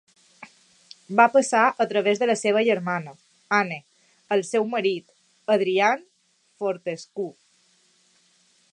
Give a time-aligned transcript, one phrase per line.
[1.19, 3.13] Va passar a través de la seva germana,
[3.59, 3.79] Anne,
[4.37, 5.07] al seu marit,
[5.57, 6.05] Adrian
[6.63, 7.31] Fortescue.